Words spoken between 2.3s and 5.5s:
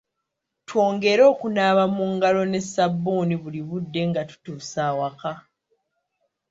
ne sabbuuni buli budde nga tutuuse awaka.